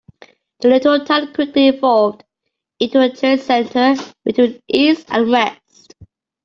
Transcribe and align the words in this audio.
The 0.61 0.67
little 0.67 1.05
town 1.05 1.31
quickly 1.31 1.67
evolved 1.67 2.23
into 2.79 2.99
a 2.99 3.11
trade 3.11 3.39
center 3.39 3.93
between 4.25 4.59
east 4.67 5.05
and 5.11 5.29
west. 5.29 5.93